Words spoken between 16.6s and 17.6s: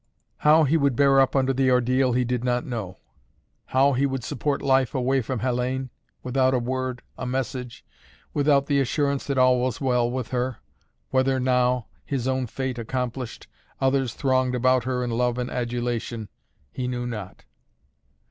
he knew not.